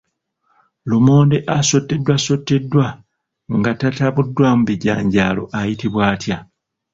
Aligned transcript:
Lumonde 0.89 1.37
asotteddwasoteddwa 1.57 2.85
nga 3.57 3.71
tatabuddwamu 3.79 4.61
bijanjaalo 4.69 5.43
ayitibwa 5.57 6.01
atya? 6.13 6.37